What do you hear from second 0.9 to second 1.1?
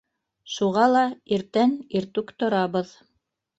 ла